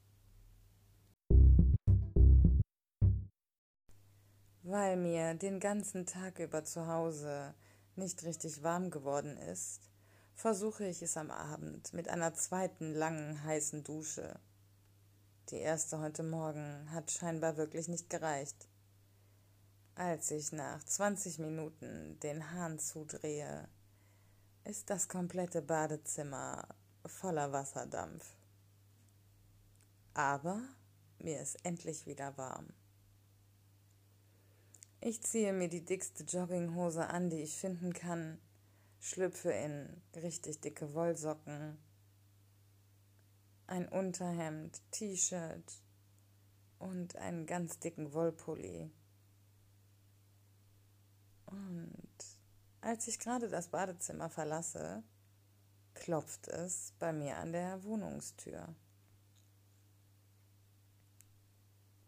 Weil 4.70 4.98
mir 4.98 5.34
den 5.34 5.62
ganzen 5.62 6.06
Tag 6.06 6.40
über 6.40 6.66
zu 6.66 6.88
Hause 6.88 7.54
nicht 7.96 8.26
richtig 8.26 8.64
warm 8.64 8.92
geworden 8.92 9.38
ist, 9.38 9.90
versuche 10.36 10.86
ich 10.86 11.02
es 11.02 11.16
am 11.16 11.32
Abend 11.32 11.94
mit 11.94 12.10
einer 12.10 12.34
zweiten 12.34 12.94
langen 12.94 13.42
heißen 13.46 13.86
Dusche. 13.86 14.38
Die 15.52 15.56
erste 15.56 16.02
heute 16.02 16.22
Morgen 16.22 16.92
hat 16.92 17.12
scheinbar 17.12 17.56
wirklich 17.56 17.88
nicht 17.88 18.10
gereicht. 18.10 18.68
Als 19.96 20.32
ich 20.32 20.52
nach 20.52 20.84
20 20.84 21.40
Minuten 21.40 22.20
den 22.20 22.52
Hahn 22.52 22.78
zudrehe, 22.78 23.70
ist 24.66 24.90
das 24.90 25.08
komplette 25.08 25.62
Badezimmer 25.62 26.68
voller 27.06 27.54
Wasserdampf. 27.54 28.36
Aber 30.14 30.62
mir 31.20 31.40
ist 31.40 31.56
endlich 31.64 32.06
wieder 32.06 32.38
warm. 32.38 32.68
Ich 35.00 35.22
ziehe 35.22 35.54
mir 35.54 35.70
die 35.70 35.86
dickste 35.86 36.24
Jogginghose 36.24 37.08
an, 37.08 37.30
die 37.30 37.42
ich 37.44 37.56
finden 37.56 37.94
kann, 37.94 38.42
schlüpfe 39.00 39.52
in 39.52 40.02
richtig 40.16 40.60
dicke 40.62 40.96
Wollsocken, 40.96 41.78
ein 43.68 43.88
Unterhemd, 43.88 44.82
T-Shirt 44.92 45.84
und 46.80 47.16
einen 47.16 47.46
ganz 47.46 47.78
dicken 47.78 48.12
Wollpulli. 48.12 48.92
Und 51.46 52.38
als 52.82 53.08
ich 53.08 53.20
gerade 53.20 53.50
das 53.50 53.68
Badezimmer 53.68 54.32
verlasse, 54.32 55.04
klopft 55.94 56.48
es 56.48 56.94
bei 56.98 57.14
mir 57.14 57.38
an 57.38 57.52
der 57.52 57.84
Wohnungstür. 57.84 58.76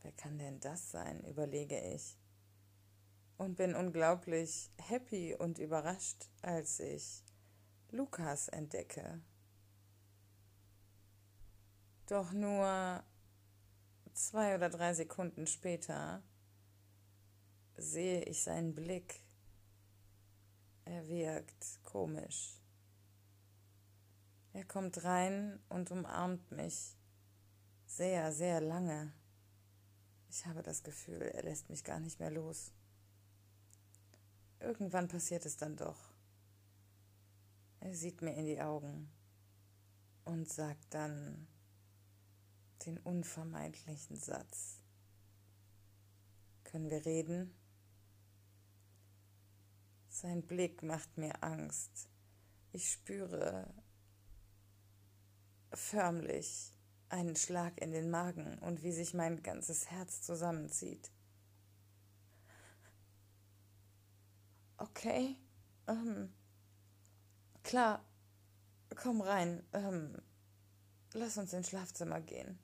Wer 0.02 0.12
kann 0.14 0.40
denn 0.40 0.60
das 0.60 0.90
sein, 0.90 1.24
überlege 1.26 1.80
ich 1.94 2.19
und 3.40 3.56
bin 3.56 3.74
unglaublich 3.74 4.70
happy 4.78 5.34
und 5.34 5.60
überrascht, 5.60 6.28
als 6.42 6.82
ich 6.82 7.24
Lukas 7.90 8.50
entdecke. 8.50 9.22
Doch 12.08 12.34
nur 12.34 13.02
zwei 14.14 14.56
oder 14.56 14.70
drei 14.70 14.94
Sekunden 14.94 15.48
später 15.48 16.22
sehe 17.78 18.24
ich 18.24 18.44
seinen 18.44 18.76
Blick. 18.76 19.22
Er 20.84 21.08
wirkt 21.08 21.80
komisch. 21.86 22.60
Er 24.52 24.66
kommt 24.66 25.02
rein 25.06 25.62
und 25.70 25.92
umarmt 25.92 26.52
mich 26.52 26.98
sehr, 27.86 28.34
sehr 28.34 28.60
lange. 28.60 29.14
Ich 30.30 30.46
habe 30.46 30.62
das 30.62 30.84
Gefühl, 30.84 31.22
er 31.22 31.44
lässt 31.44 31.70
mich 31.70 31.86
gar 31.86 32.02
nicht 32.02 32.20
mehr 32.20 32.32
los. 32.32 32.74
Irgendwann 34.60 35.08
passiert 35.08 35.46
es 35.46 35.58
dann 35.58 35.76
doch. 35.76 36.14
Er 37.80 37.94
sieht 37.96 38.22
mir 38.22 38.36
in 38.36 38.46
die 38.46 38.62
Augen 38.62 39.10
und 40.26 40.50
sagt 40.50 40.94
dann 40.94 41.48
den 42.86 42.98
unvermeidlichen 43.00 44.18
Satz. 44.18 44.82
Können 46.64 46.90
wir 46.90 47.06
reden? 47.06 47.56
Sein 50.10 50.46
Blick 50.46 50.84
macht 50.84 51.18
mir 51.18 51.42
Angst. 51.42 52.10
Ich 52.72 52.92
spüre 52.92 53.74
förmlich 55.74 56.74
einen 57.10 57.36
Schlag 57.36 57.82
in 57.82 57.92
den 57.92 58.10
Magen 58.10 58.60
und 58.60 58.84
wie 58.84 58.92
sich 58.92 59.14
mein 59.14 59.42
ganzes 59.42 59.90
Herz 59.90 60.22
zusammenzieht. 60.22 61.12
Okay. 64.80 65.36
Ähm, 65.88 66.32
klar, 67.64 68.02
komm 68.96 69.20
rein. 69.20 69.62
Ähm, 69.74 70.16
lass 71.14 71.38
uns 71.38 71.52
ins 71.52 71.68
Schlafzimmer 71.70 72.22
gehen. 72.22 72.58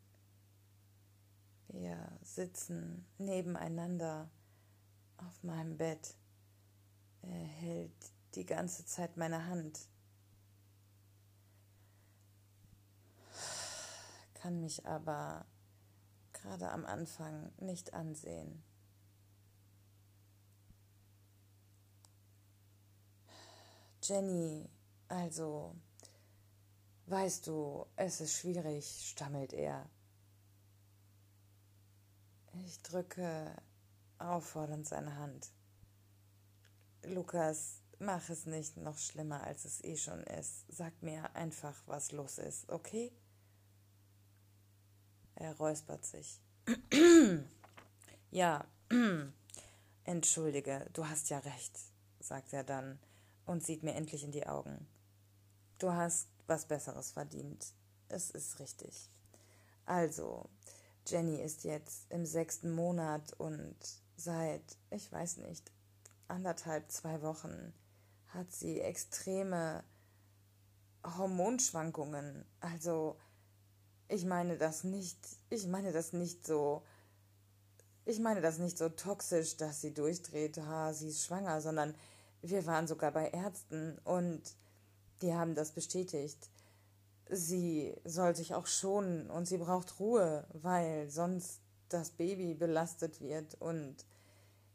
Wir 1.67 2.17
sitzen 2.21 3.05
nebeneinander 3.17 4.29
auf 5.17 5.43
meinem 5.43 5.77
Bett. 5.77 6.15
Er 7.21 7.43
hält 7.43 8.13
die 8.35 8.45
ganze 8.45 8.85
Zeit 8.85 9.17
meine 9.17 9.47
Hand. 9.47 9.89
Kann 14.35 14.61
mich 14.61 14.85
aber 14.85 15.45
gerade 16.31 16.69
am 16.69 16.85
Anfang 16.85 17.51
nicht 17.57 17.93
ansehen. 17.93 18.63
Jenny, 24.07 24.69
also, 25.07 25.75
weißt 27.07 27.47
du, 27.47 27.87
es 27.95 28.21
ist 28.21 28.37
schwierig, 28.37 28.85
stammelt 29.09 29.51
er. 29.51 29.89
Ich 32.65 32.79
drücke 32.83 33.55
auffordernd 34.19 34.87
seine 34.87 35.15
Hand. 35.17 35.51
Lukas, 37.03 37.81
mach 37.97 38.29
es 38.29 38.45
nicht 38.45 38.77
noch 38.77 38.99
schlimmer, 38.99 39.43
als 39.43 39.65
es 39.65 39.83
eh 39.83 39.97
schon 39.97 40.21
ist. 40.23 40.65
Sag 40.67 41.01
mir 41.01 41.35
einfach, 41.35 41.75
was 41.87 42.11
los 42.11 42.37
ist, 42.37 42.69
okay? 42.69 43.11
Er 45.33 45.57
räuspert 45.57 46.05
sich. 46.05 46.39
ja, 48.29 48.67
entschuldige, 50.03 50.87
du 50.93 51.07
hast 51.07 51.29
ja 51.29 51.39
recht, 51.39 51.79
sagt 52.19 52.53
er 52.53 52.63
dann 52.63 52.99
und 53.45 53.63
sieht 53.63 53.83
mir 53.83 53.93
endlich 53.93 54.23
in 54.23 54.31
die 54.31 54.47
Augen. 54.47 54.87
Du 55.77 55.91
hast 55.91 56.27
was 56.47 56.65
Besseres 56.65 57.11
verdient. 57.11 57.73
Es 58.07 58.29
ist 58.29 58.59
richtig. 58.59 59.09
Also, 59.85 60.49
Jenny 61.07 61.41
ist 61.41 61.63
jetzt 61.63 62.11
im 62.11 62.25
sechsten 62.25 62.71
Monat 62.71 63.33
und 63.37 63.75
seit, 64.15 64.63
ich 64.89 65.11
weiß 65.11 65.37
nicht, 65.37 65.71
anderthalb, 66.27 66.91
zwei 66.91 67.21
Wochen 67.21 67.73
hat 68.29 68.51
sie 68.51 68.81
extreme 68.81 69.83
Hormonschwankungen. 71.03 72.45
Also, 72.59 73.17
ich 74.07 74.25
meine 74.25 74.57
das 74.57 74.83
nicht, 74.83 75.17
ich 75.49 75.67
meine 75.67 75.91
das 75.91 76.13
nicht 76.13 76.45
so, 76.45 76.83
ich 78.05 78.19
meine 78.19 78.41
das 78.41 78.59
nicht 78.59 78.77
so 78.77 78.89
toxisch, 78.89 79.57
dass 79.57 79.81
sie 79.81 79.93
durchdreht, 79.93 80.57
ha, 80.57 80.93
sie 80.93 81.09
ist 81.09 81.25
schwanger, 81.25 81.61
sondern 81.61 81.95
wir 82.49 82.65
waren 82.65 82.87
sogar 82.87 83.11
bei 83.11 83.29
Ärzten 83.29 83.97
und 84.03 84.41
die 85.21 85.33
haben 85.33 85.55
das 85.55 85.71
bestätigt. 85.71 86.49
Sie 87.29 87.95
soll 88.03 88.35
sich 88.35 88.53
auch 88.53 88.67
schonen 88.67 89.29
und 89.29 89.47
sie 89.47 89.57
braucht 89.57 89.99
Ruhe, 89.99 90.45
weil 90.53 91.09
sonst 91.09 91.59
das 91.89 92.11
Baby 92.11 92.53
belastet 92.53 93.21
wird 93.21 93.55
und 93.61 94.05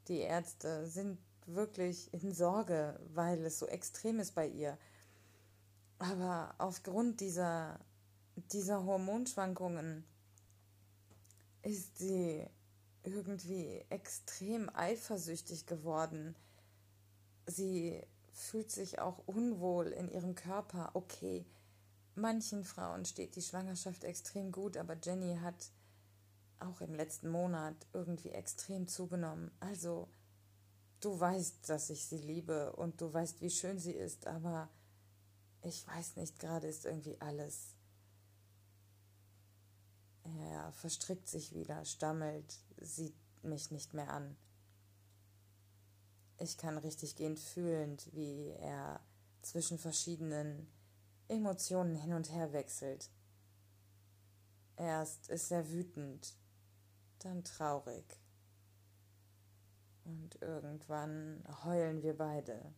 die 0.08 0.18
Ärzte 0.18 0.86
sind 0.86 1.18
wirklich 1.46 2.12
in 2.12 2.32
Sorge, 2.32 2.98
weil 3.14 3.44
es 3.44 3.58
so 3.58 3.66
extrem 3.66 4.18
ist 4.18 4.34
bei 4.34 4.48
ihr. 4.48 4.76
Aber 5.98 6.54
aufgrund 6.58 7.20
dieser, 7.20 7.78
dieser 8.52 8.84
Hormonschwankungen 8.84 10.04
ist 11.62 11.98
sie 11.98 12.46
irgendwie 13.02 13.84
extrem 13.90 14.70
eifersüchtig 14.74 15.66
geworden 15.66 16.34
sie 17.50 18.02
fühlt 18.32 18.70
sich 18.70 18.98
auch 18.98 19.18
unwohl 19.26 19.88
in 19.88 20.08
ihrem 20.08 20.34
Körper. 20.34 20.90
Okay, 20.94 21.44
manchen 22.14 22.64
Frauen 22.64 23.04
steht 23.04 23.36
die 23.36 23.42
Schwangerschaft 23.42 24.04
extrem 24.04 24.52
gut, 24.52 24.76
aber 24.76 24.96
Jenny 25.02 25.38
hat 25.42 25.70
auch 26.58 26.80
im 26.80 26.94
letzten 26.94 27.30
Monat 27.30 27.74
irgendwie 27.92 28.30
extrem 28.30 28.86
zugenommen. 28.86 29.50
Also, 29.60 30.08
du 31.00 31.18
weißt, 31.18 31.68
dass 31.68 31.90
ich 31.90 32.04
sie 32.04 32.18
liebe 32.18 32.72
und 32.74 33.00
du 33.00 33.12
weißt, 33.12 33.40
wie 33.40 33.50
schön 33.50 33.78
sie 33.78 33.92
ist, 33.92 34.26
aber 34.26 34.68
ich 35.62 35.86
weiß 35.86 36.16
nicht, 36.16 36.38
gerade 36.38 36.68
ist 36.68 36.84
irgendwie 36.86 37.20
alles. 37.20 37.74
Er 40.38 40.72
verstrickt 40.72 41.28
sich 41.28 41.54
wieder, 41.54 41.84
stammelt, 41.84 42.58
sieht 42.80 43.16
mich 43.42 43.70
nicht 43.70 43.94
mehr 43.94 44.10
an. 44.10 44.36
Ich 46.42 46.56
kann 46.56 46.78
richtig 46.78 47.16
gehend 47.16 47.38
fühlend, 47.38 48.08
wie 48.14 48.48
er 48.60 49.00
zwischen 49.42 49.78
verschiedenen 49.78 50.72
Emotionen 51.28 51.94
hin 51.94 52.14
und 52.14 52.32
her 52.32 52.54
wechselt. 52.54 53.10
Erst 54.76 55.28
ist 55.28 55.50
er 55.50 55.70
wütend, 55.70 56.34
dann 57.18 57.44
traurig. 57.44 58.18
Und 60.04 60.40
irgendwann 60.40 61.44
heulen 61.62 62.02
wir 62.02 62.16
beide. 62.16 62.72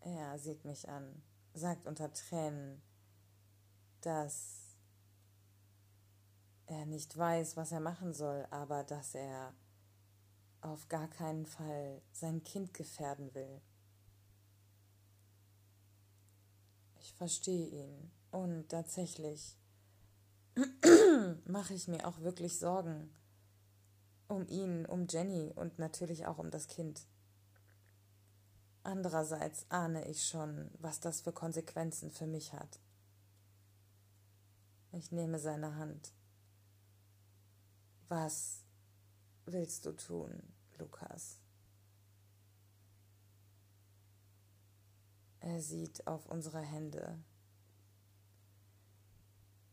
Er 0.00 0.38
sieht 0.38 0.66
mich 0.66 0.86
an, 0.86 1.22
sagt 1.54 1.86
unter 1.86 2.12
Tränen, 2.12 2.82
dass 4.02 4.76
er 6.66 6.84
nicht 6.84 7.16
weiß, 7.16 7.56
was 7.56 7.72
er 7.72 7.80
machen 7.80 8.12
soll, 8.12 8.46
aber 8.50 8.84
dass 8.84 9.14
er 9.14 9.54
auf 10.60 10.88
gar 10.88 11.08
keinen 11.08 11.46
Fall 11.46 12.02
sein 12.12 12.42
Kind 12.42 12.74
gefährden 12.74 13.34
will. 13.34 13.60
Ich 17.00 17.14
verstehe 17.14 17.68
ihn. 17.68 18.10
Und 18.30 18.68
tatsächlich 18.68 19.56
mache 21.46 21.74
ich 21.74 21.88
mir 21.88 22.06
auch 22.06 22.20
wirklich 22.20 22.58
Sorgen 22.58 23.10
um 24.28 24.46
ihn, 24.46 24.84
um 24.86 25.06
Jenny 25.08 25.52
und 25.54 25.78
natürlich 25.78 26.26
auch 26.26 26.38
um 26.38 26.50
das 26.50 26.68
Kind. 26.68 27.06
Andererseits 28.82 29.66
ahne 29.70 30.06
ich 30.06 30.26
schon, 30.26 30.70
was 30.78 31.00
das 31.00 31.22
für 31.22 31.32
Konsequenzen 31.32 32.10
für 32.10 32.26
mich 32.26 32.52
hat. 32.52 32.78
Ich 34.92 35.12
nehme 35.12 35.38
seine 35.38 35.76
Hand. 35.76 36.12
Was 38.08 38.64
willst 39.52 39.86
du 39.86 39.92
tun, 39.92 40.42
Lukas? 40.78 41.38
Er 45.40 45.60
sieht 45.60 46.06
auf 46.06 46.26
unsere 46.26 46.60
Hände, 46.60 47.18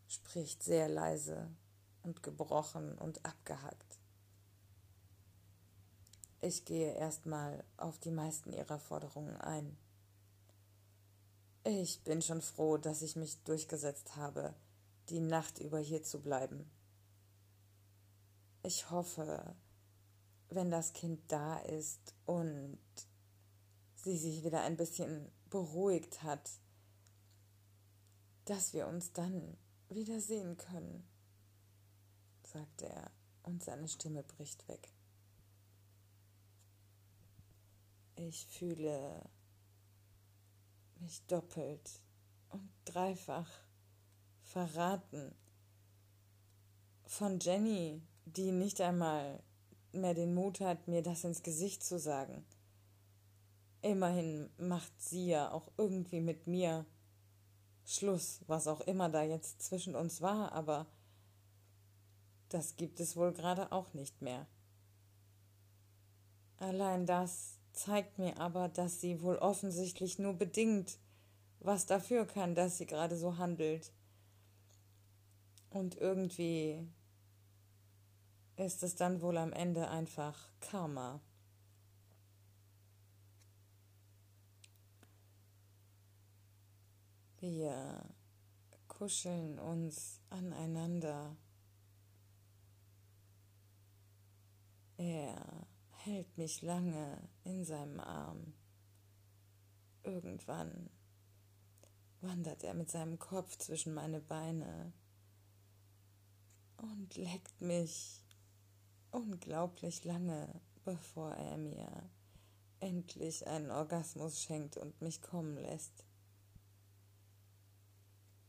spricht 0.08 0.64
sehr 0.64 0.88
leise 0.88 1.50
und 2.04 2.24
gebrochen 2.24 2.98
und 2.98 3.26
abgehackt. 3.26 4.00
Ich 6.42 6.64
gehe 6.66 6.94
erstmal 6.94 7.64
auf 7.78 7.98
die 7.98 8.12
meisten 8.12 8.54
ihrer 8.54 8.80
Forderungen 8.80 9.36
ein. 9.42 9.78
Ich 11.64 12.04
bin 12.04 12.22
schon 12.22 12.42
froh, 12.42 12.78
dass 12.78 13.02
ich 13.02 13.16
mich 13.16 13.44
durchgesetzt 13.44 14.16
habe, 14.16 14.54
die 15.10 15.20
Nacht 15.20 15.58
über 15.58 15.80
hier 15.80 16.04
zu 16.04 16.22
bleiben. 16.22 16.70
Ich 18.62 18.92
hoffe, 18.92 19.56
wenn 20.50 20.70
das 20.70 20.94
Kind 20.94 21.22
da 21.28 21.58
ist 21.58 22.14
und 22.26 22.78
sie 23.96 24.18
sich 24.18 24.44
wieder 24.44 24.62
ein 24.62 24.78
bisschen 24.78 25.32
beruhigt 25.50 26.24
hat, 26.24 26.50
dass 28.46 28.74
wir 28.74 28.88
uns 28.88 29.12
dann 29.14 29.58
wieder 29.90 30.20
sehen 30.20 30.58
können, 30.58 31.08
sagt 32.44 32.82
er 32.84 33.12
und 33.44 33.64
seine 33.64 33.88
Stimme 33.88 34.24
bricht 34.24 34.68
weg. 34.68 34.92
Ich 38.16 38.46
fühle 38.48 39.22
mich 41.00 41.26
doppelt 41.26 42.02
und 42.50 42.70
dreifach 42.86 43.50
verraten 44.42 45.36
von 47.06 47.40
Jenny, 47.40 48.02
die 48.26 48.52
nicht 48.52 48.80
einmal 48.82 49.44
mehr 49.96 50.14
den 50.14 50.34
Mut 50.34 50.60
hat, 50.60 50.88
mir 50.88 51.02
das 51.02 51.24
ins 51.24 51.44
Gesicht 51.44 51.84
zu 51.84 52.00
sagen. 52.00 52.46
Immerhin 53.82 54.50
macht 54.58 54.94
sie 55.02 55.28
ja 55.28 55.52
auch 55.52 55.72
irgendwie 55.78 56.22
mit 56.22 56.48
mir 56.48 56.86
Schluss, 57.86 58.42
was 58.48 58.68
auch 58.68 58.82
immer 58.82 59.10
da 59.10 59.24
jetzt 59.24 59.62
zwischen 59.62 59.96
uns 59.96 60.22
war, 60.22 60.52
aber 60.54 60.88
das 62.50 62.76
gibt 62.78 63.00
es 63.00 63.16
wohl 63.16 63.32
gerade 63.32 63.72
auch 63.72 63.94
nicht 63.94 64.22
mehr. 64.22 64.48
Allein 66.58 67.06
das 67.06 67.60
zeigt 67.74 68.18
mir 68.18 68.40
aber, 68.40 68.70
dass 68.70 69.02
sie 69.02 69.22
wohl 69.22 69.38
offensichtlich 69.38 70.18
nur 70.18 70.34
bedingt 70.34 70.98
was 71.66 71.86
dafür 71.86 72.26
kann, 72.26 72.56
dass 72.56 72.78
sie 72.78 72.86
gerade 72.86 73.16
so 73.16 73.38
handelt. 73.38 73.92
Und 75.70 75.98
irgendwie 75.98 76.88
ist 78.58 78.84
es 78.84 78.96
dann 78.96 79.22
wohl 79.22 79.38
am 79.38 79.52
Ende 79.54 79.90
einfach 79.90 80.50
Karma. 80.60 81.20
Wir 87.40 88.04
kuscheln 88.88 89.60
uns 89.60 90.22
aneinander. 90.30 91.36
Er 94.98 95.68
hält 95.92 96.38
mich 96.38 96.62
lange 96.62 97.28
in 97.44 97.66
seinem 97.66 98.00
Arm. 98.00 98.54
Irgendwann 100.04 100.90
wandert 102.22 102.64
er 102.64 102.74
mit 102.74 102.90
seinem 102.90 103.20
Kopf 103.20 103.58
zwischen 103.58 103.94
meine 103.94 104.22
Beine 104.22 104.94
und 106.78 107.16
leckt 107.16 107.62
mich 107.62 108.25
unglaublich 109.16 110.04
lange, 110.04 110.62
bevor 110.84 111.32
er 111.32 111.58
mir 111.58 112.10
endlich 112.82 113.48
einen 113.48 113.72
Orgasmus 113.72 114.42
schenkt 114.42 114.76
und 114.76 115.02
mich 115.02 115.22
kommen 115.22 115.56
lässt. 115.56 116.04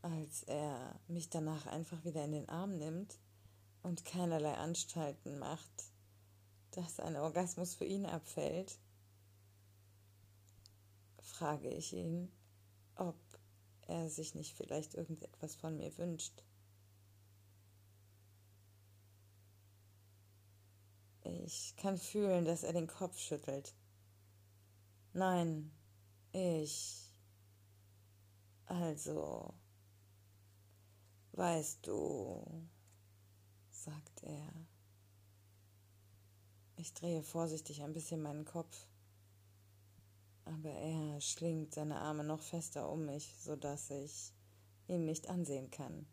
Als 0.02 0.42
er 0.42 0.98
mich 1.06 1.30
danach 1.30 1.66
einfach 1.66 2.04
wieder 2.04 2.24
in 2.24 2.32
den 2.32 2.48
Arm 2.48 2.76
nimmt 2.76 3.18
und 3.82 4.04
keinerlei 4.04 4.54
Anstalten 4.54 5.38
macht, 5.38 5.92
dass 6.72 6.98
ein 6.98 7.16
Orgasmus 7.16 7.74
für 7.74 7.84
ihn 7.84 8.04
abfällt, 8.04 8.78
frage 11.18 11.68
ich 11.68 11.92
ihn, 11.92 12.32
ob 12.96 13.16
er 13.82 14.10
sich 14.10 14.34
nicht 14.34 14.56
vielleicht 14.56 14.94
irgendetwas 14.94 15.54
von 15.54 15.76
mir 15.76 15.96
wünscht. 15.96 16.42
Ich 21.46 21.76
kann 21.76 21.96
fühlen, 21.96 22.44
dass 22.44 22.64
er 22.64 22.72
den 22.72 22.88
Kopf 22.88 23.20
schüttelt. 23.20 23.72
Nein, 25.12 25.70
ich. 26.32 27.14
Also. 28.64 29.54
Weißt 31.30 31.86
du, 31.86 32.66
sagt 33.70 34.24
er. 34.24 34.52
Ich 36.74 36.92
drehe 36.94 37.22
vorsichtig 37.22 37.80
ein 37.80 37.92
bisschen 37.92 38.22
meinen 38.22 38.44
Kopf, 38.44 38.88
aber 40.46 40.70
er 40.70 41.20
schlingt 41.20 41.74
seine 41.74 42.00
Arme 42.00 42.24
noch 42.24 42.42
fester 42.42 42.90
um 42.90 43.06
mich, 43.06 43.32
sodass 43.38 43.90
ich 43.90 44.32
ihn 44.88 45.04
nicht 45.04 45.28
ansehen 45.28 45.70
kann. 45.70 46.08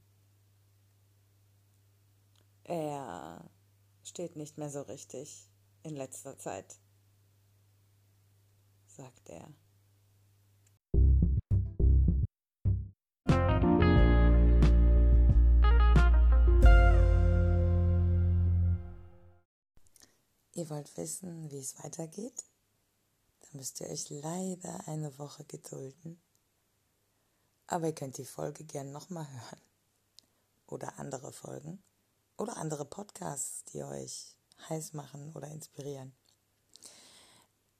Er 2.66 3.50
steht 4.04 4.36
nicht 4.36 4.58
mehr 4.58 4.70
so 4.70 4.82
richtig 4.82 5.50
in 5.84 5.96
letzter 5.96 6.38
Zeit, 6.38 6.78
sagt 8.88 9.30
er. 9.30 9.54
Ihr 20.56 20.70
wollt 20.70 20.96
wissen, 20.98 21.50
wie 21.50 21.58
es 21.58 21.84
weitergeht? 21.84 22.46
Dann 23.42 23.58
müsst 23.58 23.82
ihr 23.82 23.90
euch 23.90 24.10
leider 24.10 24.88
eine 24.88 25.18
Woche 25.18 25.44
gedulden. 25.46 26.22
Aber 27.66 27.88
ihr 27.88 27.96
könnt 27.96 28.18
die 28.18 28.26
Folge 28.26 28.64
gern 28.64 28.92
nochmal 28.92 29.28
hören. 29.28 29.62
Oder 30.68 31.00
andere 31.00 31.34
Folgen. 31.34 31.84
Oder 32.38 32.58
andere 32.58 32.86
Podcasts, 32.86 33.64
die 33.66 33.84
euch 33.84 34.36
heiß 34.70 34.94
machen 34.94 35.32
oder 35.36 35.48
inspirieren. 35.50 36.14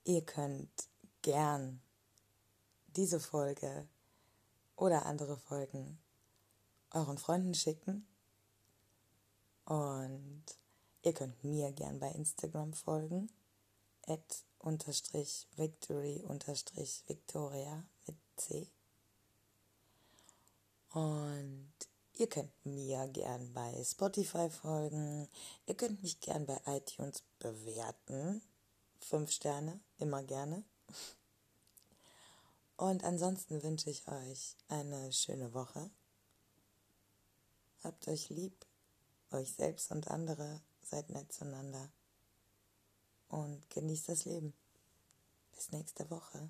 Ihr 0.04 0.24
könnt 0.26 0.90
gern 1.22 1.82
diese 2.88 3.20
Folge 3.20 3.88
oder 4.76 5.06
andere 5.06 5.38
Folgen 5.38 6.00
euren 6.92 7.18
Freunden 7.18 7.54
schicken 7.54 8.06
und 9.66 10.44
Ihr 11.06 11.14
könnt 11.14 11.44
mir 11.44 11.72
gern 11.74 12.00
bei 12.00 12.10
Instagram 12.12 12.74
folgen. 12.74 13.30
At 14.08 14.44
unterstrich 14.60 15.48
victory 15.58 16.24
unterstrich 16.26 17.04
victoria 17.08 17.84
mit 18.08 18.16
C. 18.38 18.68
Und 20.92 21.74
ihr 22.14 22.28
könnt 22.28 22.52
mir 22.66 23.08
gern 23.08 23.54
bei 23.54 23.84
Spotify 23.84 24.50
folgen. 24.50 25.28
Ihr 25.66 25.76
könnt 25.76 26.02
mich 26.02 26.20
gern 26.20 26.46
bei 26.46 26.60
iTunes 26.66 27.24
bewerten. 27.40 28.42
Fünf 29.00 29.32
Sterne, 29.32 29.80
immer 29.98 30.24
gerne. 30.24 30.64
Und 32.78 33.04
ansonsten 33.04 33.62
wünsche 33.64 33.90
ich 33.90 34.08
euch 34.08 34.56
eine 34.68 35.12
schöne 35.12 35.54
Woche. 35.54 35.90
Habt 37.84 38.08
euch 38.08 38.30
lieb, 38.30 38.66
euch 39.32 39.54
selbst 39.54 39.92
und 39.92 40.10
andere 40.10 40.62
seid 40.82 41.10
nett 41.10 41.32
zueinander 41.32 41.92
und 43.28 43.70
genießt 43.70 44.10
das 44.10 44.26
Leben. 44.26 44.54
Bis 45.52 45.72
nächste 45.72 46.10
Woche. 46.10 46.50